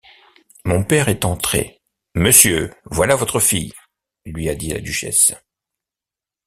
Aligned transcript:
Mon 0.65 0.83
père 0.83 1.09
est 1.09 1.25
entré. 1.25 1.79
—«Monsieur, 2.15 2.73
voilà 2.85 3.13
votre 3.15 3.39
fille,» 3.39 3.71
lui 4.25 4.49
a 4.49 4.55
dit 4.55 4.69
la 4.69 4.79
duchesse. 4.81 5.31